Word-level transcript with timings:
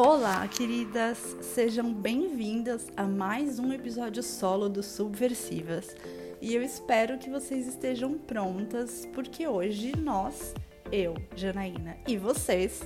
Olá, 0.00 0.46
queridas! 0.46 1.18
Sejam 1.42 1.92
bem-vindas 1.92 2.86
a 2.96 3.02
mais 3.02 3.58
um 3.58 3.72
episódio 3.72 4.22
solo 4.22 4.68
do 4.68 4.80
Subversivas. 4.80 5.92
E 6.40 6.54
eu 6.54 6.62
espero 6.62 7.18
que 7.18 7.28
vocês 7.28 7.66
estejam 7.66 8.16
prontas, 8.16 9.08
porque 9.12 9.48
hoje 9.48 9.96
nós, 9.96 10.54
eu, 10.92 11.16
Janaína, 11.34 11.96
e 12.06 12.16
vocês 12.16 12.80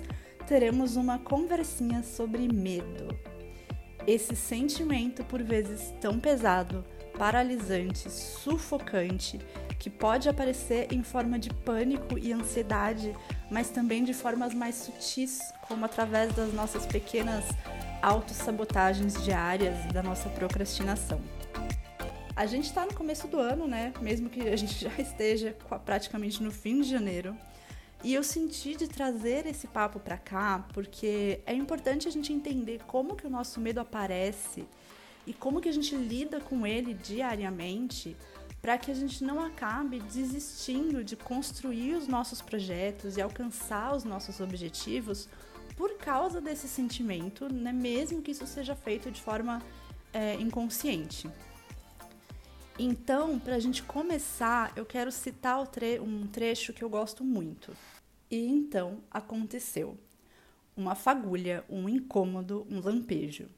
teremos 0.46 0.96
uma 0.96 1.18
conversinha 1.18 2.02
sobre 2.02 2.50
medo. 2.50 3.08
Esse 4.06 4.34
sentimento, 4.34 5.22
por 5.22 5.42
vezes 5.42 5.92
tão 6.00 6.18
pesado, 6.18 6.82
paralisante, 7.22 8.10
sufocante, 8.10 9.38
que 9.78 9.88
pode 9.88 10.28
aparecer 10.28 10.92
em 10.92 11.04
forma 11.04 11.38
de 11.38 11.50
pânico 11.50 12.18
e 12.18 12.32
ansiedade, 12.32 13.14
mas 13.48 13.70
também 13.70 14.02
de 14.02 14.12
formas 14.12 14.52
mais 14.52 14.74
sutis, 14.74 15.38
como 15.68 15.84
através 15.84 16.34
das 16.34 16.52
nossas 16.52 16.84
pequenas 16.84 17.44
autossabotagens 18.02 19.22
diárias 19.22 19.86
da 19.92 20.02
nossa 20.02 20.28
procrastinação. 20.30 21.20
A 22.34 22.44
gente 22.44 22.64
está 22.64 22.84
no 22.84 22.92
começo 22.92 23.28
do 23.28 23.38
ano, 23.38 23.68
né? 23.68 23.92
Mesmo 24.00 24.28
que 24.28 24.48
a 24.48 24.56
gente 24.56 24.74
já 24.82 24.92
esteja 24.98 25.56
praticamente 25.84 26.42
no 26.42 26.50
fim 26.50 26.80
de 26.80 26.90
janeiro. 26.90 27.36
E 28.02 28.12
eu 28.12 28.24
senti 28.24 28.74
de 28.74 28.88
trazer 28.88 29.46
esse 29.46 29.68
papo 29.68 30.00
para 30.00 30.18
cá 30.18 30.66
porque 30.74 31.38
é 31.46 31.54
importante 31.54 32.08
a 32.08 32.10
gente 32.10 32.32
entender 32.32 32.80
como 32.88 33.14
que 33.14 33.28
o 33.28 33.30
nosso 33.30 33.60
medo 33.60 33.78
aparece 33.78 34.66
e 35.26 35.32
como 35.32 35.60
que 35.60 35.68
a 35.68 35.72
gente 35.72 35.94
lida 35.94 36.40
com 36.40 36.66
ele 36.66 36.94
diariamente 36.94 38.16
para 38.60 38.78
que 38.78 38.90
a 38.90 38.94
gente 38.94 39.24
não 39.24 39.40
acabe 39.40 39.98
desistindo 40.00 41.02
de 41.02 41.16
construir 41.16 41.94
os 41.94 42.06
nossos 42.06 42.40
projetos 42.40 43.16
e 43.16 43.20
alcançar 43.20 43.94
os 43.94 44.04
nossos 44.04 44.40
objetivos 44.40 45.28
por 45.76 45.96
causa 45.98 46.40
desse 46.40 46.68
sentimento, 46.68 47.52
né? 47.52 47.72
mesmo 47.72 48.22
que 48.22 48.30
isso 48.30 48.46
seja 48.46 48.76
feito 48.76 49.10
de 49.10 49.20
forma 49.20 49.60
é, 50.12 50.34
inconsciente. 50.34 51.28
Então, 52.78 53.38
para 53.38 53.56
a 53.56 53.60
gente 53.60 53.82
começar, 53.82 54.72
eu 54.76 54.86
quero 54.86 55.10
citar 55.10 55.66
tre 55.66 55.98
um 55.98 56.26
trecho 56.26 56.72
que 56.72 56.82
eu 56.82 56.88
gosto 56.88 57.24
muito. 57.24 57.76
E 58.30 58.46
então 58.46 59.00
aconteceu. 59.10 59.98
Uma 60.76 60.94
fagulha, 60.94 61.64
um 61.68 61.88
incômodo, 61.88 62.66
um 62.70 62.80
lampejo. 62.80 63.48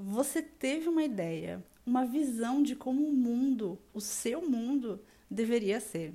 Você 0.00 0.40
teve 0.40 0.88
uma 0.88 1.02
ideia, 1.02 1.60
uma 1.84 2.06
visão 2.06 2.62
de 2.62 2.76
como 2.76 3.04
o 3.04 3.12
mundo, 3.12 3.76
o 3.92 4.00
seu 4.00 4.48
mundo, 4.48 5.02
deveria 5.28 5.80
ser. 5.80 6.14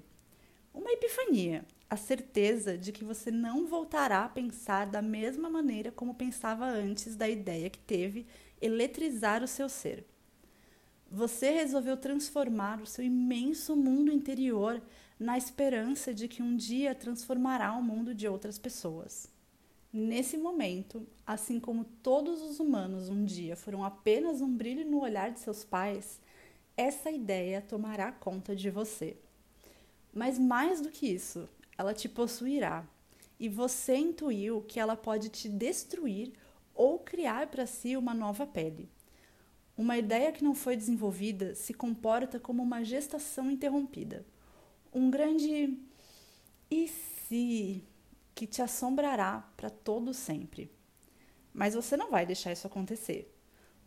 Uma 0.73 0.89
epifania, 0.93 1.65
a 1.89 1.97
certeza 1.97 2.77
de 2.77 2.93
que 2.93 3.03
você 3.03 3.29
não 3.29 3.67
voltará 3.67 4.23
a 4.23 4.29
pensar 4.29 4.87
da 4.87 5.01
mesma 5.01 5.49
maneira 5.49 5.91
como 5.91 6.15
pensava 6.15 6.65
antes 6.65 7.17
da 7.17 7.27
ideia 7.27 7.69
que 7.69 7.77
teve 7.77 8.25
eletrizar 8.61 9.43
o 9.43 9.47
seu 9.49 9.67
ser. 9.67 10.07
Você 11.11 11.49
resolveu 11.49 11.97
transformar 11.97 12.81
o 12.81 12.85
seu 12.85 13.03
imenso 13.03 13.75
mundo 13.75 14.13
interior 14.13 14.81
na 15.19 15.37
esperança 15.37 16.13
de 16.13 16.29
que 16.29 16.41
um 16.41 16.55
dia 16.55 16.95
transformará 16.95 17.73
o 17.73 17.83
mundo 17.83 18.15
de 18.15 18.29
outras 18.29 18.57
pessoas. 18.57 19.32
Nesse 19.95 20.39
momento, 20.39 21.05
assim 21.23 21.59
como 21.59 21.85
todos 21.85 22.41
os 22.41 22.59
humanos 22.59 23.09
um 23.09 23.23
dia 23.23 23.55
foram 23.55 23.83
apenas 23.83 24.41
um 24.41 24.51
brilho 24.51 24.89
no 24.89 24.99
olhar 24.99 25.29
de 25.29 25.39
seus 25.39 25.63
pais, 25.63 26.19
essa 26.75 27.11
ideia 27.11 27.61
tomará 27.61 28.11
conta 28.11 28.55
de 28.55 28.71
você. 28.71 29.15
Mas 30.11 30.39
mais 30.39 30.81
do 30.81 30.89
que 30.89 31.05
isso, 31.05 31.47
ela 31.77 31.93
te 31.93 32.09
possuirá 32.09 32.83
e 33.39 33.47
você 33.47 33.95
intuiu 33.95 34.63
que 34.63 34.79
ela 34.79 34.95
pode 34.95 35.29
te 35.29 35.47
destruir 35.47 36.33
ou 36.73 36.97
criar 36.97 37.45
para 37.51 37.67
si 37.67 37.95
uma 37.95 38.15
nova 38.15 38.47
pele. 38.47 38.89
Uma 39.77 39.95
ideia 39.95 40.31
que 40.31 40.43
não 40.43 40.55
foi 40.55 40.75
desenvolvida 40.75 41.53
se 41.53 41.71
comporta 41.71 42.39
como 42.39 42.63
uma 42.63 42.83
gestação 42.83 43.51
interrompida. 43.51 44.25
Um 44.91 45.11
grande 45.11 45.77
e 46.71 46.87
se 46.87 47.83
que 48.35 48.47
te 48.47 48.61
assombrará 48.61 49.47
para 49.55 49.69
todo 49.69 50.13
sempre. 50.13 50.71
Mas 51.53 51.75
você 51.75 51.95
não 51.95 52.09
vai 52.09 52.25
deixar 52.25 52.51
isso 52.51 52.65
acontecer, 52.65 53.33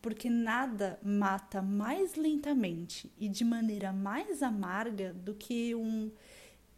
porque 0.00 0.30
nada 0.30 1.00
mata 1.02 1.60
mais 1.60 2.14
lentamente 2.14 3.12
e 3.18 3.28
de 3.28 3.44
maneira 3.44 3.92
mais 3.92 4.42
amarga 4.42 5.12
do 5.12 5.34
que 5.34 5.74
um 5.74 6.10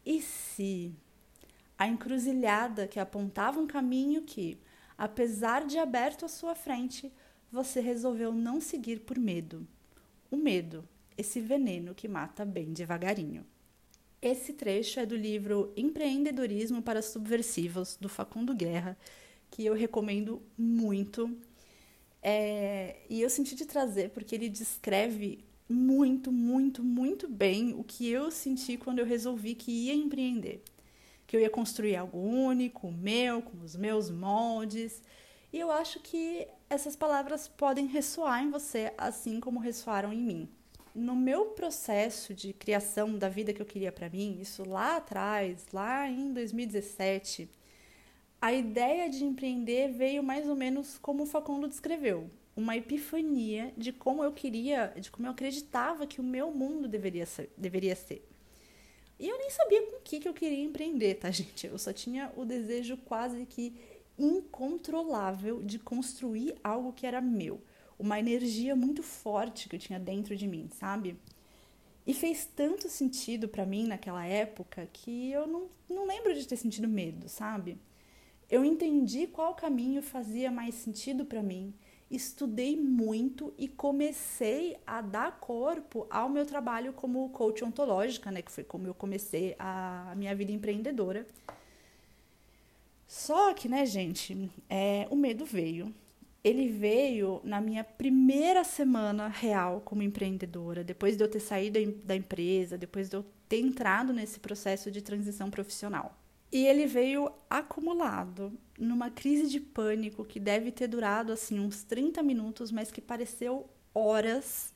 e 0.05 0.23
se 0.23 0.95
a 1.77 1.87
encruzilhada 1.87 2.89
que 2.89 2.99
apontava 2.99 3.61
um 3.61 3.67
caminho 3.67 4.23
que, 4.23 4.59
apesar 4.97 5.67
de 5.67 5.79
aberto 5.79 6.25
à 6.25 6.29
sua 6.29 6.55
frente, 6.55 7.13
você 7.53 7.81
resolveu 7.81 8.33
não 8.33 8.61
seguir 8.61 9.01
por 9.01 9.19
medo. 9.19 9.67
O 10.31 10.37
medo, 10.37 10.89
esse 11.17 11.41
veneno 11.41 11.95
que 11.95 12.09
mata 12.09 12.45
bem 12.45 12.73
devagarinho. 12.73 13.47
Esse 14.21 14.53
trecho 14.53 14.99
é 14.99 15.07
do 15.07 15.15
livro 15.15 15.73
Empreendedorismo 15.77 16.83
para 16.83 17.01
Subversivos, 17.01 17.97
do 18.01 18.09
Facundo 18.09 18.53
Guerra, 18.53 18.99
que 19.49 19.65
eu 19.65 19.75
recomendo 19.75 20.43
muito. 20.57 21.39
É, 22.21 22.97
e 23.09 23.23
eu 23.23 23.31
senti 23.31 23.55
de 23.55 23.65
trazer 23.65 24.11
porque 24.11 24.35
ele 24.35 24.49
descreve 24.49 25.45
muito, 25.69 26.33
muito, 26.33 26.83
muito 26.83 27.29
bem 27.29 27.73
o 27.75 27.85
que 27.85 28.09
eu 28.09 28.29
senti 28.33 28.77
quando 28.77 28.99
eu 28.99 29.07
resolvi 29.07 29.55
que 29.55 29.71
ia 29.71 29.95
empreender. 29.95 30.65
Que 31.25 31.37
eu 31.37 31.41
ia 31.41 31.51
construir 31.51 31.95
algo 31.95 32.19
único, 32.19 32.91
meu, 32.91 33.41
com 33.41 33.59
os 33.63 33.77
meus 33.77 34.11
moldes. 34.11 35.01
E 35.53 35.61
eu 35.61 35.71
acho 35.71 36.01
que 36.01 36.49
essas 36.69 36.97
palavras 36.97 37.47
podem 37.47 37.87
ressoar 37.87 38.43
em 38.43 38.51
você, 38.51 38.93
assim 38.99 39.39
como 39.39 39.61
ressoaram 39.61 40.13
em 40.13 40.21
mim 40.21 40.58
no 40.99 41.15
meu 41.15 41.47
processo 41.47 42.35
de 42.35 42.53
criação 42.53 43.17
da 43.17 43.29
vida 43.29 43.53
que 43.53 43.63
eu 43.63 43.67
queria 43.67 43.93
para 43.93 44.11
mim, 44.11 44.39
isso 44.41 44.69
lá 44.69 44.97
atrás, 44.97 45.67
lá 45.73 46.09
em 46.09 46.33
2017, 46.33 47.49
a 48.41 48.53
ideia 48.53 49.09
de 49.09 49.25
empreender 49.25 49.93
veio 49.93 50.23
mais 50.23 50.49
ou 50.49 50.55
menos 50.55 50.99
como 50.99 51.23
o 51.23 51.27
Facundo 51.27 51.69
descreveu, 51.69 52.31
uma 52.57 52.77
epifania 52.77 53.73
de 53.77 53.93
como 53.93 54.23
eu 54.23 54.33
queria, 54.33 54.93
de 54.99 55.11
como 55.11 55.27
eu 55.27 55.33
acreditava 55.33 56.07
que 56.07 56.21
o 56.21 56.25
meu 56.25 56.51
mundo 56.51 56.89
deveria 56.89 57.25
ser. 57.25 57.51
Deveria 57.57 57.95
ser. 57.95 58.27
E 59.19 59.29
eu 59.29 59.39
nem 59.39 59.51
sabia 59.51 59.83
com 59.83 59.97
o 59.97 60.01
que, 60.01 60.21
que 60.21 60.29
eu 60.29 60.35
queria 60.35 60.63
empreender, 60.63 61.15
tá, 61.15 61.31
gente? 61.33 61.67
Eu 61.67 61.79
só 61.79 61.93
tinha 61.93 62.33
o 62.37 62.45
desejo 62.45 62.97
quase 62.97 63.47
que 63.47 63.75
incontrolável 64.19 65.63
de 65.63 65.79
construir 65.79 66.57
algo 66.63 66.93
que 66.93 67.07
era 67.07 67.21
meu 67.21 67.61
uma 67.99 68.19
energia 68.19 68.77
muito 68.77 69.03
forte 69.03 69.69
que 69.69 69.77
eu 69.77 69.81
tinha 69.81 69.99
dentro 69.99 70.37
de 70.37 70.47
mim, 70.47 70.69
sabe? 70.73 71.19
E 72.07 72.15
fez 72.15 72.47
tanto 72.47 72.89
sentido 72.89 73.49
para 73.49 73.67
mim 73.67 73.87
naquela 73.87 74.25
época 74.25 74.89
que 74.93 75.31
eu 75.31 75.47
não, 75.47 75.69
não 75.89 76.07
lembro 76.07 76.35
de 76.35 76.47
ter 76.47 76.57
sentido 76.57 76.89
medo, 76.89 77.29
sabe? 77.29 77.79
Eu 78.49 78.65
entendi 78.65 79.27
qual 79.27 79.55
caminho 79.55 80.03
fazia 80.03 80.51
mais 80.51 80.75
sentido 80.75 81.27
para 81.27 81.43
mim, 81.43 81.75
estudei 82.11 82.77
muito 82.77 83.53
e 83.59 83.69
comecei 83.69 84.79
a 84.87 85.03
dar 85.03 85.39
corpo 85.39 86.07
ao 86.09 86.31
meu 86.31 86.47
trabalho 86.47 86.95
como 86.95 87.29
coach 87.29 87.63
ontológica, 87.63 88.31
né? 88.31 88.41
Que 88.41 88.51
foi 88.51 88.65
como 88.65 88.87
eu 88.87 88.95
comecei 88.95 89.55
a, 89.59 90.15
minha 90.17 90.35
vida 90.35 90.51
empreendedora. 90.51 91.27
Só 93.07 93.53
que, 93.53 93.69
né, 93.69 93.85
gente, 93.85 94.51
é, 94.69 95.07
o 95.11 95.17
medo 95.17 95.45
veio 95.45 95.95
ele 96.43 96.69
veio 96.69 97.41
na 97.45 97.61
minha 97.61 97.83
primeira 97.83 98.65
semana 98.65 99.29
real 99.29 99.83
como 99.85 100.03
empreendedora, 100.03 100.85
depois 100.85 101.17
de 101.17 101.25
eu 101.25 101.29
ter 101.29 101.41
saído 101.41 101.79
da 102.05 102.15
empresa, 102.15 102.79
depois 102.79 103.09
de 103.09 103.17
eu 103.17 103.25
ter 103.49 103.61
entrado 103.61 104.13
nesse 104.13 104.39
processo 104.39 104.91
de 104.91 105.03
transição 105.03 105.51
profissional. 105.51 106.17
E 106.51 106.65
ele 106.67 106.87
veio 106.87 107.31
acumulado 107.51 108.53
numa 108.79 109.11
crise 109.11 109.51
de 109.51 109.61
pânico 109.61 110.25
que 110.25 110.41
deve 110.41 110.71
ter 110.71 110.87
durado 110.87 111.33
assim 111.33 111.59
uns 111.59 111.83
30 111.83 112.23
minutos, 112.23 112.73
mas 112.73 112.91
que 112.91 113.01
pareceu 113.01 113.69
horas. 113.95 114.73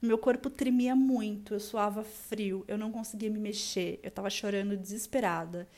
Meu 0.00 0.16
corpo 0.16 0.48
tremia 0.48 0.96
muito, 0.96 1.52
eu 1.52 1.60
suava 1.60 2.02
frio, 2.02 2.64
eu 2.66 2.78
não 2.78 2.90
conseguia 2.90 3.28
me 3.28 3.38
mexer, 3.38 4.00
eu 4.02 4.08
estava 4.08 4.30
chorando 4.30 4.76
desesperada. 4.76 5.68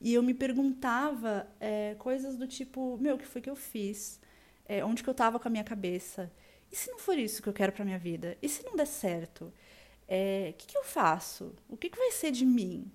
E 0.00 0.12
eu 0.12 0.22
me 0.22 0.34
perguntava 0.34 1.46
é, 1.58 1.94
coisas 1.98 2.36
do 2.36 2.46
tipo: 2.46 2.98
meu, 3.00 3.14
o 3.14 3.18
que 3.18 3.26
foi 3.26 3.40
que 3.40 3.48
eu 3.48 3.56
fiz? 3.56 4.20
É, 4.70 4.84
onde 4.84 5.02
que 5.02 5.08
eu 5.08 5.12
estava 5.12 5.40
com 5.40 5.48
a 5.48 5.50
minha 5.50 5.64
cabeça. 5.64 6.30
E 6.70 6.76
se 6.76 6.88
não 6.92 7.00
for 7.00 7.18
isso 7.18 7.42
que 7.42 7.48
eu 7.48 7.52
quero 7.52 7.72
para 7.72 7.84
minha 7.84 7.98
vida? 7.98 8.38
E 8.40 8.48
se 8.48 8.64
não 8.64 8.76
der 8.76 8.86
certo? 8.86 9.46
O 9.46 9.52
é, 10.06 10.54
que, 10.56 10.68
que 10.68 10.78
eu 10.78 10.84
faço? 10.84 11.52
O 11.68 11.76
que, 11.76 11.90
que 11.90 11.98
vai 11.98 12.12
ser 12.12 12.30
de 12.30 12.46
mim? 12.46 12.88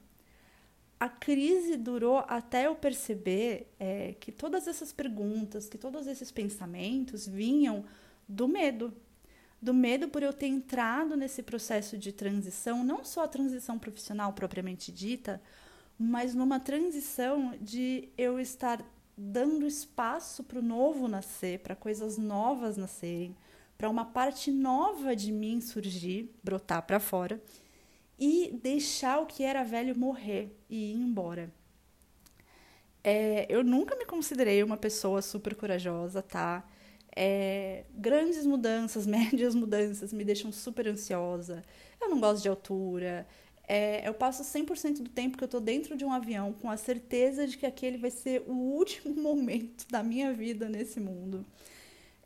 A 0.98 1.10
crise 1.10 1.75
durou 1.75 2.19
até 2.30 2.68
eu 2.68 2.75
perceber 2.75 3.68
é, 3.77 4.16
que 4.22 4.31
todas 4.31 4.69
essas 4.69 4.94
perguntas, 4.94 5.68
que 5.68 5.77
todos 5.77 6.07
esses 6.07 6.31
pensamentos 6.31 7.27
vinham 7.27 7.83
do 8.25 8.48
medo. 8.48 8.94
Do 9.62 9.74
medo 9.74 10.07
por 10.07 10.24
eu 10.24 10.31
ter 10.31 10.48
entrado 10.48 11.18
nesse 11.18 11.44
processo 11.44 11.98
de 11.98 12.13
transição, 12.13 12.86
não 12.86 13.04
só 13.04 13.25
a 13.25 13.28
transição 13.28 13.78
profissional 13.78 14.31
propriamente 14.31 14.94
dita, 14.94 15.42
mas 16.00 16.33
numa 16.33 16.57
transição 16.57 17.54
de 17.60 18.07
eu 18.18 18.39
estar 18.39 18.81
dando 19.17 19.65
espaço 19.65 20.44
para 20.44 20.59
o 20.59 20.62
novo 20.62 21.07
nascer, 21.07 21.59
para 21.59 21.75
coisas 21.75 22.17
novas 22.17 22.77
nascerem, 22.77 23.35
para 23.77 23.89
uma 23.89 24.06
parte 24.06 24.51
nova 24.51 25.15
de 25.15 25.31
mim 25.31 25.59
surgir, 25.62 26.33
brotar 26.44 26.81
para 26.83 27.00
fora 27.00 27.41
e 28.17 28.57
deixar 28.62 29.19
o 29.19 29.25
que 29.25 29.44
era 29.44 29.63
velho 29.63 29.97
morrer 29.97 30.56
e 30.69 30.91
ir 30.91 30.95
embora. 30.95 31.51
É, 33.03 33.45
eu 33.50 33.63
nunca 33.63 33.95
me 33.95 34.06
considerei 34.06 34.63
uma 34.63 34.77
pessoa 34.77 35.21
super 35.21 35.56
corajosa, 35.56 36.21
tá? 36.21 36.68
É, 37.15 37.85
grandes 37.94 38.45
mudanças, 38.45 39.06
médias 39.07 39.53
mudanças 39.56 40.11
me 40.11 40.23
deixam 40.23 40.51
super 40.51 40.88
ansiosa. 40.88 41.63
Eu 42.01 42.09
não 42.09 42.19
gosto 42.19 42.41
de 42.41 42.50
altura. 42.50 43.27
É, 43.67 44.07
eu 44.07 44.13
passo 44.13 44.44
100% 44.44 45.01
do 45.01 45.09
tempo 45.09 45.38
que 45.38 45.44
eu 45.44 45.47
tô 45.47 45.59
dentro 45.59 45.97
de 45.97 46.06
um 46.06 46.12
avião 46.12 46.53
com 46.53 46.69
a 46.69 46.77
certeza 46.77 47.47
de 47.47 47.57
que 47.57 47.65
aquele 47.65 47.97
vai 47.97 48.12
ser 48.12 48.44
o 48.47 48.53
último 48.53 49.15
momento 49.21 49.88
da 49.89 50.03
minha 50.03 50.33
vida 50.33 50.69
nesse 50.69 51.00
mundo. 51.00 51.45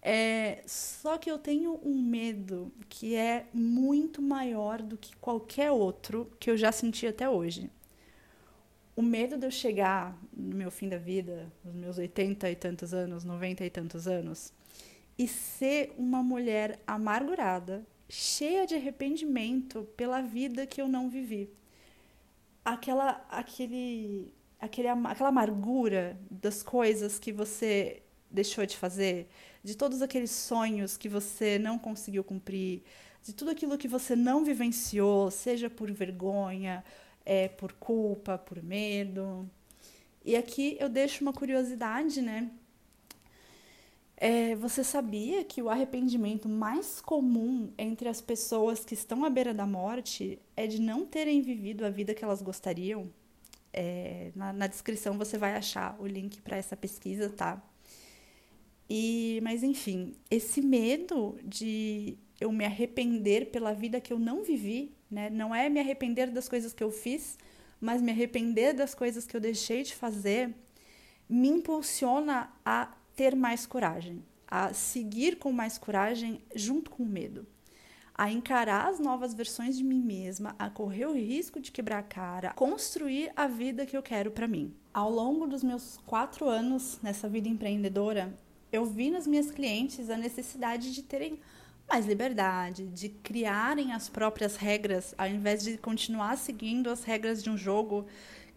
É, 0.02 0.64
só 0.66 1.18
que 1.18 1.30
eu 1.30 1.38
tenho 1.38 1.80
um 1.84 2.02
medo 2.02 2.72
que 2.88 3.16
é 3.16 3.48
muito 3.54 4.22
maior 4.22 4.82
do 4.82 4.98
que 4.98 5.16
qualquer 5.18 5.72
outro 5.72 6.32
que 6.40 6.50
eu 6.50 6.58
já 6.58 6.72
senti 6.72 7.06
até 7.06 7.30
hoje. 7.30 7.70
O 8.96 9.02
medo 9.02 9.38
de 9.38 9.46
eu 9.46 9.52
chegar 9.52 10.18
no 10.34 10.56
meu 10.56 10.72
fim 10.72 10.90
da 10.90 10.98
vida, 10.98 11.52
nos 11.64 11.74
meus 11.74 11.98
80 11.98 12.50
e 12.50 12.56
tantos 12.56 12.94
anos, 12.94 13.24
90 13.24 13.66
e 13.66 13.70
tantos 13.70 14.08
anos, 14.08 14.54
e 15.18 15.28
ser 15.28 15.94
uma 15.98 16.24
mulher 16.24 16.80
amargurada, 16.88 17.86
cheia 18.10 18.66
de 18.66 18.74
arrependimento 18.74 19.88
pela 19.96 20.22
vida 20.22 20.66
que 20.66 20.82
eu 20.82 20.88
não 20.88 21.10
vivi. 21.10 21.50
Aquela, 22.66 23.24
aquele, 23.30 24.34
aquele, 24.60 24.88
aquela 24.88 25.30
amargura 25.30 26.20
das 26.30 26.64
coisas 26.64 27.20
que 27.20 27.32
você 27.32 28.02
deixou 28.30 28.66
de 28.66 28.76
fazer, 28.76 29.30
de 29.64 29.76
todos 29.76 30.02
aqueles 30.02 30.32
sonhos 30.32 30.98
que 30.98 31.08
você 31.08 31.60
não 31.60 31.78
conseguiu 31.78 32.24
cumprir, 32.24 32.84
de 33.24 33.34
tudo 33.34 33.52
aquilo 33.52 33.78
que 33.78 33.88
você 33.88 34.16
não 34.16 34.44
vivenciou, 34.44 35.30
seja 35.30 35.70
por 35.70 35.92
vergonha, 35.92 36.84
é, 37.26 37.48
por 37.48 37.74
culpa, 37.74 38.38
por 38.38 38.62
medo. 38.62 39.50
E 40.26 40.36
aqui 40.36 40.78
eu 40.80 40.90
deixo 40.90 41.24
uma 41.24 41.34
curiosidade, 41.34 42.22
né? 42.22 42.50
É, 44.22 44.54
você 44.56 44.84
sabia 44.84 45.46
que 45.46 45.62
o 45.62 45.70
arrependimento 45.70 46.50
mais 46.50 47.00
comum 47.00 47.72
entre 47.78 48.10
as 48.10 48.20
pessoas 48.20 48.84
que 48.84 48.94
estão 48.94 49.24
à 49.24 49.30
beira 49.30 49.54
da 49.54 49.66
morte 49.66 50.38
é 50.58 50.68
de 50.68 50.82
não 50.82 51.06
terem 51.06 51.42
vivido 51.42 51.86
a 51.86 51.90
vida 51.90 52.14
que 52.14 52.22
elas 52.22 52.42
gostariam? 52.42 53.10
É, 53.72 54.32
na, 54.36 54.52
na 54.52 54.68
descrição 54.68 55.18
você 55.18 55.38
vai 55.38 55.56
achar 55.56 55.96
o 56.02 56.06
link 56.06 56.42
para 56.42 56.58
essa 56.58 56.76
pesquisa, 56.76 57.30
tá? 57.30 57.64
E, 58.90 59.40
mas 59.42 59.64
enfim, 59.64 60.18
esse 60.30 60.62
medo 60.62 61.40
de 61.42 62.18
eu 62.42 62.52
me 62.52 62.66
arrepender 62.66 63.52
pela 63.52 63.74
vida 63.74 64.02
que 64.02 64.12
eu 64.12 64.20
não 64.20 64.44
vivi, 64.44 64.92
né? 65.10 65.30
Não 65.30 65.56
é 65.56 65.70
me 65.70 65.80
arrepender 65.80 66.30
das 66.30 66.50
coisas 66.50 66.74
que 66.74 66.84
eu 66.84 66.92
fiz, 66.92 67.38
mas 67.80 68.02
me 68.02 68.12
arrepender 68.12 68.74
das 68.74 68.94
coisas 68.94 69.26
que 69.26 69.38
eu 69.38 69.40
deixei 69.40 69.84
de 69.84 69.96
fazer, 69.96 70.54
me 71.30 71.48
impulsiona 71.48 72.52
a 72.66 72.99
ter 73.20 73.36
mais 73.36 73.66
coragem, 73.66 74.24
a 74.48 74.72
seguir 74.72 75.40
com 75.40 75.52
mais 75.52 75.78
coragem 75.78 76.42
junto 76.56 76.90
com 76.90 77.04
o 77.04 77.06
medo, 77.06 77.46
a 78.16 78.32
encarar 78.32 78.88
as 78.88 78.98
novas 78.98 79.34
versões 79.34 79.76
de 79.76 79.84
mim 79.84 80.00
mesma, 80.00 80.56
a 80.58 80.70
correr 80.70 81.06
o 81.06 81.12
risco 81.12 81.60
de 81.60 81.70
quebrar 81.70 82.00
a 82.00 82.04
cara, 82.04 82.54
construir 82.54 83.30
a 83.36 83.46
vida 83.46 83.86
que 83.86 83.98
eu 83.98 84.02
quero 84.02 84.32
para 84.32 84.48
mim. 84.48 84.74
Ao 84.94 85.12
longo 85.12 85.46
dos 85.48 85.62
meus 85.62 85.98
quatro 86.06 86.48
anos 86.48 86.98
nessa 87.04 87.28
vida 87.28 87.50
empreendedora, 87.50 88.34
eu 88.72 88.86
vi 88.86 89.12
nas 89.12 89.28
minhas 89.28 89.52
clientes 89.52 90.10
a 90.10 90.16
necessidade 90.16 90.94
de 90.94 91.04
terem 91.04 91.42
mais 91.90 92.06
liberdade, 92.06 92.88
de 92.88 93.10
criarem 93.10 93.92
as 93.92 94.08
próprias 94.08 94.56
regras, 94.56 95.14
ao 95.18 95.28
invés 95.28 95.62
de 95.62 95.78
continuar 95.78 96.38
seguindo 96.38 96.90
as 96.90 97.04
regras 97.04 97.44
de 97.44 97.50
um 97.50 97.58
jogo 97.58 98.06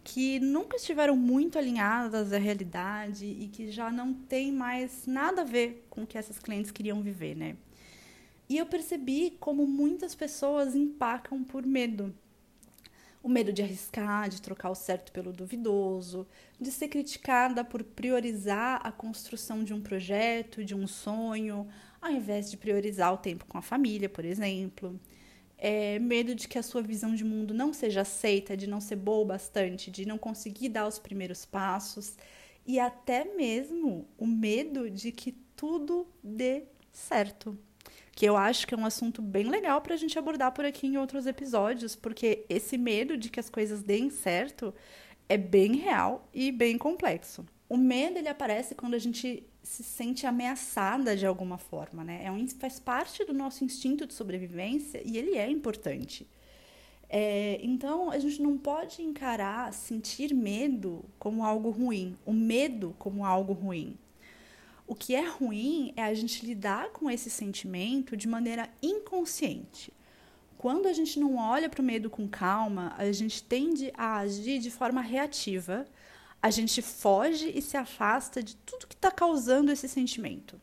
que 0.03 0.39
nunca 0.39 0.75
estiveram 0.75 1.15
muito 1.15 1.57
alinhadas 1.57 2.33
à 2.33 2.37
realidade 2.37 3.25
e 3.25 3.47
que 3.47 3.71
já 3.71 3.89
não 3.89 4.13
tem 4.13 4.51
mais 4.51 5.07
nada 5.07 5.41
a 5.41 5.45
ver 5.45 5.85
com 5.89 6.03
o 6.03 6.07
que 6.07 6.17
essas 6.17 6.37
clientes 6.37 6.71
queriam 6.71 7.01
viver, 7.01 7.35
né? 7.35 7.55
E 8.49 8.57
eu 8.57 8.65
percebi 8.65 9.37
como 9.39 9.65
muitas 9.65 10.13
pessoas 10.13 10.75
empacam 10.75 11.43
por 11.43 11.65
medo. 11.65 12.13
O 13.23 13.29
medo 13.29 13.53
de 13.53 13.61
arriscar, 13.61 14.27
de 14.27 14.41
trocar 14.41 14.69
o 14.69 14.75
certo 14.75 15.13
pelo 15.13 15.31
duvidoso, 15.31 16.27
de 16.59 16.69
ser 16.69 16.89
criticada 16.89 17.63
por 17.63 17.81
priorizar 17.81 18.81
a 18.85 18.91
construção 18.91 19.63
de 19.63 19.73
um 19.73 19.81
projeto, 19.81 20.65
de 20.65 20.75
um 20.75 20.85
sonho, 20.85 21.65
ao 22.01 22.11
invés 22.11 22.51
de 22.51 22.57
priorizar 22.57 23.13
o 23.13 23.17
tempo 23.17 23.45
com 23.45 23.57
a 23.57 23.61
família, 23.61 24.09
por 24.09 24.25
exemplo 24.25 24.99
é, 25.63 25.97
medo 25.97 26.35
de 26.35 26.45
que 26.45 26.59
a 26.59 26.61
sua 26.61 26.81
visão 26.81 27.15
de 27.15 27.23
mundo 27.23 27.53
não 27.53 27.71
seja 27.71 28.01
aceita, 28.01 28.57
de 28.57 28.67
não 28.67 28.81
ser 28.81 28.97
boa 28.97 29.19
o 29.19 29.25
bastante, 29.25 29.89
de 29.89 30.05
não 30.05 30.17
conseguir 30.17 30.67
dar 30.67 30.85
os 30.85 30.99
primeiros 30.99 31.45
passos 31.45 32.17
e 32.67 32.81
até 32.81 33.23
mesmo 33.33 34.05
o 34.17 34.27
medo 34.27 34.89
de 34.89 35.09
que 35.13 35.31
tudo 35.55 36.05
dê 36.21 36.63
certo. 36.91 37.57
Que 38.11 38.25
eu 38.25 38.35
acho 38.35 38.67
que 38.67 38.73
é 38.73 38.77
um 38.77 38.85
assunto 38.85 39.21
bem 39.21 39.49
legal 39.49 39.81
para 39.81 39.93
a 39.93 39.97
gente 39.97 40.19
abordar 40.19 40.51
por 40.51 40.65
aqui 40.65 40.85
em 40.85 40.97
outros 40.97 41.25
episódios, 41.25 41.95
porque 41.95 42.45
esse 42.49 42.77
medo 42.77 43.15
de 43.15 43.29
que 43.29 43.39
as 43.39 43.49
coisas 43.49 43.81
deem 43.81 44.09
certo 44.09 44.73
é 45.29 45.37
bem 45.37 45.77
real 45.77 46.27
e 46.33 46.51
bem 46.51 46.77
complexo. 46.77 47.45
O 47.69 47.77
medo 47.77 48.19
ele 48.19 48.27
aparece 48.27 48.75
quando 48.75 48.95
a 48.95 48.99
gente 48.99 49.47
se 49.63 49.81
sente 49.81 50.27
ameaçada 50.27 51.15
de 51.15 51.25
alguma 51.25 51.57
forma, 51.57 52.03
né? 52.03 52.21
É 52.23 52.31
um, 52.31 52.47
faz 52.47 52.79
parte 52.79 53.23
do 53.23 53.33
nosso 53.33 53.63
instinto 53.63 54.05
de 54.05 54.13
sobrevivência 54.13 55.01
e 55.05 55.17
ele 55.17 55.37
é 55.37 55.49
importante. 55.49 56.27
É, 57.09 57.59
então, 57.63 58.11
a 58.11 58.19
gente 58.19 58.41
não 58.41 58.57
pode 58.57 59.01
encarar 59.01 59.71
sentir 59.73 60.33
medo 60.33 61.05
como 61.17 61.45
algo 61.45 61.69
ruim, 61.69 62.17
o 62.25 62.33
medo 62.33 62.93
como 62.99 63.25
algo 63.25 63.53
ruim. 63.53 63.97
O 64.85 64.95
que 64.95 65.15
é 65.15 65.25
ruim 65.25 65.93
é 65.95 66.03
a 66.03 66.13
gente 66.13 66.45
lidar 66.45 66.89
com 66.89 67.09
esse 67.09 67.29
sentimento 67.29 68.17
de 68.17 68.27
maneira 68.27 68.69
inconsciente. 68.81 69.93
Quando 70.57 70.87
a 70.87 70.93
gente 70.93 71.19
não 71.19 71.37
olha 71.37 71.69
para 71.69 71.81
o 71.81 71.85
medo 71.85 72.09
com 72.09 72.27
calma, 72.27 72.93
a 72.97 73.11
gente 73.11 73.43
tende 73.43 73.93
a 73.95 74.17
agir 74.17 74.59
de 74.59 74.71
forma 74.71 75.01
reativa 75.01 75.85
a 76.43 76.49
gente 76.49 76.81
foge 76.81 77.53
e 77.55 77.61
se 77.61 77.77
afasta 77.77 78.43
de 78.43 78.57
tudo 78.57 78.85
que 78.85 78.95
está 78.95 79.09
causando 79.09 79.71
esse 79.71 79.87
sentimento. 79.87 80.59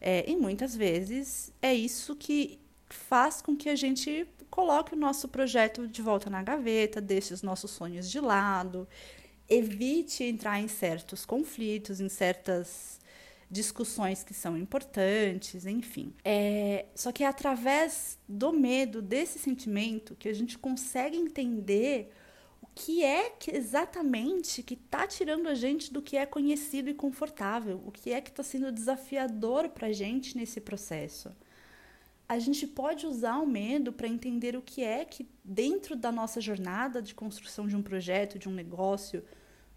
É, 0.00 0.24
e 0.28 0.34
muitas 0.34 0.74
vezes 0.74 1.52
é 1.60 1.74
isso 1.74 2.16
que 2.16 2.58
faz 2.88 3.42
com 3.42 3.54
que 3.54 3.68
a 3.68 3.76
gente 3.76 4.26
coloque 4.48 4.94
o 4.94 4.98
nosso 4.98 5.28
projeto 5.28 5.86
de 5.86 6.00
volta 6.00 6.30
na 6.30 6.42
gaveta, 6.42 6.98
deixe 6.98 7.34
os 7.34 7.42
nossos 7.42 7.72
sonhos 7.72 8.10
de 8.10 8.20
lado, 8.20 8.88
evite 9.46 10.24
entrar 10.24 10.58
em 10.58 10.66
certos 10.66 11.26
conflitos, 11.26 12.00
em 12.00 12.08
certas 12.08 12.98
discussões 13.50 14.24
que 14.24 14.32
são 14.32 14.56
importantes, 14.56 15.66
enfim. 15.66 16.14
É, 16.24 16.86
só 16.94 17.12
que 17.12 17.22
é 17.22 17.26
através 17.26 18.18
do 18.26 18.50
medo, 18.50 19.02
desse 19.02 19.38
sentimento, 19.38 20.14
que 20.14 20.30
a 20.30 20.34
gente 20.34 20.56
consegue 20.56 21.18
entender 21.18 22.10
que 22.74 23.04
é 23.04 23.30
que 23.30 23.50
exatamente 23.50 24.62
que 24.62 24.74
está 24.74 25.06
tirando 25.06 25.46
a 25.46 25.54
gente 25.54 25.92
do 25.92 26.02
que 26.02 26.16
é 26.16 26.24
conhecido 26.24 26.88
e 26.88 26.94
confortável, 26.94 27.82
o 27.86 27.90
que 27.90 28.12
é 28.12 28.20
que 28.20 28.30
está 28.30 28.42
sendo 28.42 28.72
desafiador 28.72 29.68
para 29.68 29.88
a 29.88 29.92
gente 29.92 30.36
nesse 30.36 30.60
processo. 30.60 31.30
A 32.28 32.38
gente 32.38 32.66
pode 32.66 33.06
usar 33.06 33.38
o 33.38 33.46
medo 33.46 33.92
para 33.92 34.08
entender 34.08 34.56
o 34.56 34.62
que 34.62 34.82
é 34.82 35.04
que, 35.04 35.28
dentro 35.44 35.94
da 35.94 36.10
nossa 36.10 36.40
jornada 36.40 37.02
de 37.02 37.14
construção 37.14 37.66
de 37.66 37.76
um 37.76 37.82
projeto, 37.82 38.38
de 38.38 38.48
um 38.48 38.52
negócio, 38.52 39.22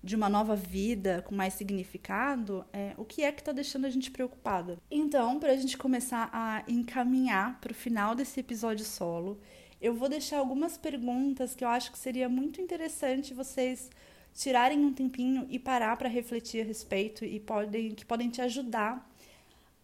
de 0.01 0.15
uma 0.15 0.29
nova 0.29 0.55
vida 0.55 1.23
com 1.27 1.35
mais 1.35 1.55
significado, 1.55 2.63
é, 2.71 2.93
o 2.95 3.03
que 3.03 3.23
é 3.23 3.31
que 3.31 3.41
está 3.41 3.51
deixando 3.51 3.85
a 3.85 3.89
gente 3.89 4.11
preocupada. 4.11 4.77
Então, 4.89 5.39
para 5.39 5.51
a 5.51 5.57
gente 5.57 5.77
começar 5.77 6.29
a 6.31 6.63
encaminhar 6.67 7.59
para 7.59 7.71
o 7.71 7.75
final 7.75 8.15
desse 8.15 8.39
episódio 8.39 8.85
solo, 8.85 9.41
eu 9.85 9.93
vou 9.93 10.09
deixar 10.09 10.39
algumas 10.39 10.77
perguntas 10.77 11.53
que 11.53 11.63
eu 11.63 11.67
acho 11.67 11.91
que 11.91 11.99
seria 11.99 12.27
muito 12.27 12.59
interessante 12.59 13.35
vocês 13.35 13.91
tirarem 14.33 14.79
um 14.83 14.91
tempinho 14.91 15.45
e 15.47 15.59
parar 15.59 15.95
para 15.95 16.09
refletir 16.09 16.61
a 16.61 16.65
respeito 16.65 17.23
e 17.23 17.39
podem, 17.39 17.91
que 17.91 18.03
podem 18.03 18.31
te 18.31 18.41
ajudar 18.41 19.07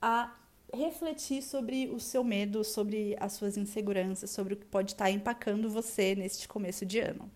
a 0.02 0.36
refletir 0.74 1.44
sobre 1.44 1.88
o 1.90 2.00
seu 2.00 2.24
medo, 2.24 2.64
sobre 2.64 3.16
as 3.20 3.34
suas 3.34 3.58
inseguranças, 3.58 4.32
sobre 4.32 4.56
o 4.56 4.58
que 4.58 4.66
pode 4.66 4.94
estar 4.94 5.12
empacando 5.12 5.70
você 5.70 6.16
neste 6.16 6.48
começo 6.48 6.84
de 6.84 7.00
ano. 7.00 7.30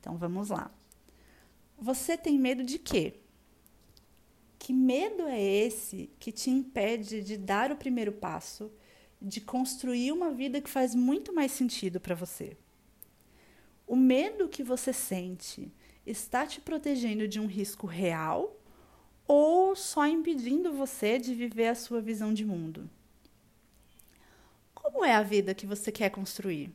Então 0.00 0.16
vamos 0.16 0.48
lá. 0.48 0.72
Você 1.78 2.16
tem 2.16 2.36
medo 2.36 2.64
de 2.64 2.80
quê? 2.80 3.14
Que 4.58 4.72
medo 4.72 5.22
é 5.28 5.40
esse 5.40 6.10
que 6.18 6.32
te 6.32 6.50
impede 6.50 7.22
de 7.22 7.36
dar 7.36 7.70
o 7.70 7.76
primeiro 7.76 8.10
passo? 8.10 8.72
De 9.20 9.40
construir 9.40 10.12
uma 10.12 10.30
vida 10.30 10.60
que 10.60 10.70
faz 10.70 10.94
muito 10.94 11.32
mais 11.32 11.52
sentido 11.52 12.00
para 12.00 12.14
você. 12.14 12.56
O 13.86 13.96
medo 13.96 14.48
que 14.48 14.62
você 14.62 14.92
sente 14.92 15.72
está 16.04 16.46
te 16.46 16.60
protegendo 16.60 17.26
de 17.26 17.40
um 17.40 17.46
risco 17.46 17.86
real 17.86 18.60
ou 19.26 19.74
só 19.74 20.06
impedindo 20.06 20.72
você 20.72 21.18
de 21.18 21.34
viver 21.34 21.68
a 21.68 21.74
sua 21.74 22.00
visão 22.00 22.32
de 22.32 22.44
mundo? 22.44 22.88
Como 24.74 25.04
é 25.04 25.14
a 25.14 25.22
vida 25.22 25.54
que 25.54 25.66
você 25.66 25.90
quer 25.90 26.10
construir? 26.10 26.72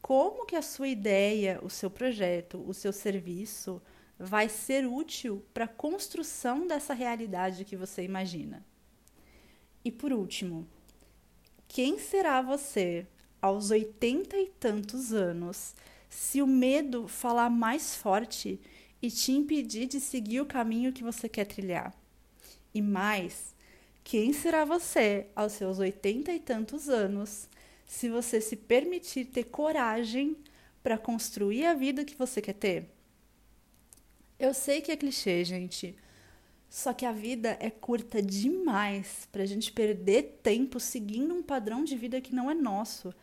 Como 0.00 0.46
que 0.46 0.54
a 0.54 0.62
sua 0.62 0.88
ideia, 0.88 1.58
o 1.62 1.70
seu 1.70 1.90
projeto, 1.90 2.62
o 2.66 2.74
seu 2.74 2.92
serviço 2.92 3.80
vai 4.18 4.48
ser 4.48 4.86
útil 4.86 5.44
para 5.52 5.64
a 5.64 5.68
construção 5.68 6.66
dessa 6.66 6.94
realidade 6.94 7.64
que 7.64 7.76
você 7.76 8.02
imagina? 8.02 8.64
E 9.84 9.90
por 9.90 10.12
último, 10.12 10.68
quem 11.68 11.98
será 11.98 12.40
você 12.40 13.06
aos 13.40 13.70
oitenta 13.70 14.36
e 14.38 14.46
tantos 14.58 15.12
anos 15.12 15.74
se 16.08 16.40
o 16.40 16.46
medo 16.46 17.08
falar 17.08 17.50
mais 17.50 17.94
forte 17.96 18.60
e 19.02 19.10
te 19.10 19.32
impedir 19.32 19.86
de 19.86 20.00
seguir 20.00 20.40
o 20.40 20.46
caminho 20.46 20.92
que 20.92 21.02
você 21.02 21.28
quer 21.28 21.44
trilhar? 21.44 21.94
E 22.74 22.80
mais, 22.80 23.54
quem 24.02 24.32
será 24.32 24.64
você 24.64 25.26
aos 25.34 25.52
seus 25.52 25.78
oitenta 25.78 26.32
e 26.32 26.38
tantos 26.38 26.88
anos 26.88 27.48
se 27.86 28.08
você 28.08 28.40
se 28.40 28.56
permitir 28.56 29.26
ter 29.26 29.44
coragem 29.44 30.36
para 30.82 30.98
construir 30.98 31.66
a 31.66 31.74
vida 31.74 32.04
que 32.04 32.14
você 32.14 32.40
quer 32.40 32.54
ter? 32.54 32.90
Eu 34.38 34.52
sei 34.52 34.80
que 34.80 34.92
é 34.92 34.96
clichê, 34.96 35.44
gente. 35.44 35.94
Só 36.74 36.92
que 36.92 37.06
a 37.06 37.12
vida 37.12 37.56
é 37.60 37.70
curta 37.70 38.20
demais 38.20 39.28
para 39.30 39.44
a 39.44 39.46
gente 39.46 39.70
perder 39.70 40.40
tempo 40.42 40.80
seguindo 40.80 41.32
um 41.32 41.40
padrão 41.40 41.84
de 41.84 41.96
vida 41.96 42.20
que 42.20 42.34
não 42.34 42.50
é 42.50 42.54
nosso, 42.54 43.14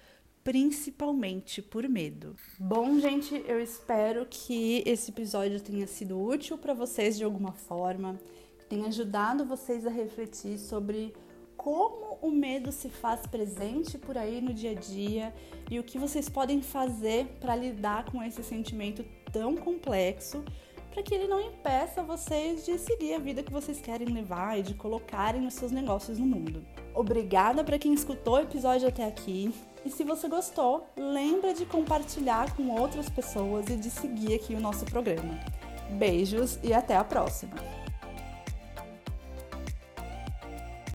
principalmente 0.41 1.61
por 1.61 1.85
medo. 1.89 2.33
Bom, 2.57 2.97
gente, 2.97 3.43
eu 3.45 3.59
espero 3.59 4.25
que 4.29 4.81
esse 4.85 5.11
episódio 5.11 5.59
tenha 5.59 5.85
sido 5.85 6.17
útil 6.17 6.57
para 6.57 6.73
vocês 6.73 7.17
de 7.17 7.25
alguma 7.25 7.51
forma 7.51 8.17
tem 8.69 8.85
ajudado 8.85 9.43
vocês 9.43 9.85
a 9.85 9.89
refletir 9.89 10.57
sobre 10.57 11.13
como 11.57 12.17
o 12.21 12.31
medo 12.31 12.71
se 12.71 12.87
faz 12.87 13.27
presente 13.27 13.97
por 13.97 14.17
aí 14.17 14.39
no 14.39 14.53
dia 14.53 14.71
a 14.71 14.75
dia 14.75 15.35
e 15.69 15.77
o 15.77 15.83
que 15.83 15.97
vocês 15.99 16.29
podem 16.29 16.61
fazer 16.61 17.27
para 17.41 17.53
lidar 17.53 18.05
com 18.09 18.23
esse 18.23 18.41
sentimento 18.41 19.03
tão 19.29 19.57
complexo 19.57 20.41
para 20.91 21.01
que 21.01 21.15
ele 21.15 21.27
não 21.27 21.39
impeça 21.39 22.03
vocês 22.03 22.65
de 22.65 22.77
seguir 22.77 23.15
a 23.15 23.19
vida 23.19 23.41
que 23.41 23.51
vocês 23.51 23.79
querem 23.79 24.09
levar 24.09 24.59
e 24.59 24.61
de 24.61 24.73
colocarem 24.73 25.47
os 25.47 25.53
seus 25.53 25.71
negócios 25.71 26.19
no 26.19 26.25
mundo. 26.25 26.63
Obrigada 26.93 27.63
para 27.63 27.79
quem 27.79 27.93
escutou 27.93 28.35
o 28.35 28.41
episódio 28.41 28.87
até 28.87 29.05
aqui. 29.05 29.53
E 29.85 29.89
se 29.89 30.03
você 30.03 30.27
gostou, 30.27 30.85
lembra 30.95 31.53
de 31.53 31.65
compartilhar 31.65 32.55
com 32.55 32.69
outras 32.69 33.09
pessoas 33.09 33.67
e 33.69 33.75
de 33.75 33.89
seguir 33.89 34.35
aqui 34.35 34.53
o 34.53 34.59
nosso 34.59 34.85
programa. 34.85 35.39
Beijos 35.91 36.59
e 36.61 36.73
até 36.73 36.95
a 36.95 37.03
próxima! 37.03 37.80